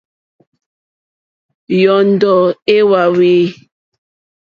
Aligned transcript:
Yɔ́ndɔ̀ 1.81 2.37
é 2.75 2.77
wáwî. 2.89 3.33